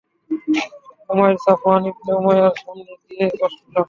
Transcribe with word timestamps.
Umair 1.09 1.37
Safwan 1.45 1.81
ইবনে 1.89 2.11
উমাইয়ার 2.19 2.53
সামনে 2.59 2.93
গিয়ে 3.03 3.25
বসল। 3.39 3.65